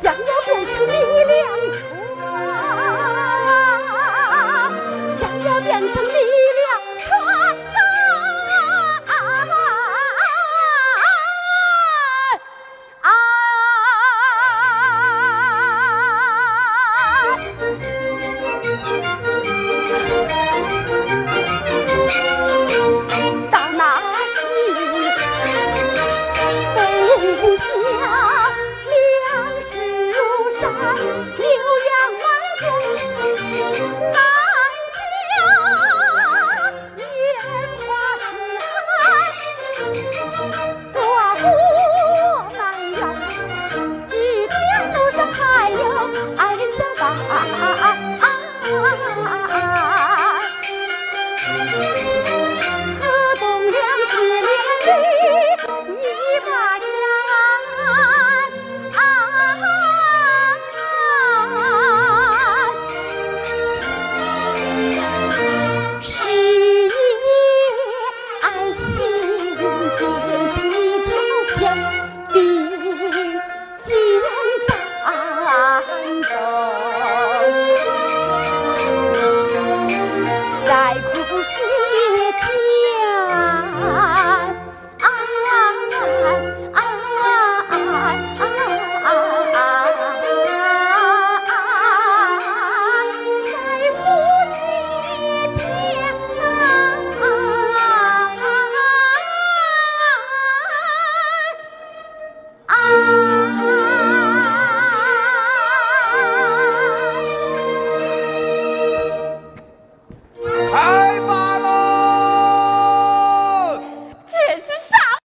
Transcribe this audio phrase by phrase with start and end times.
[0.00, 0.17] 家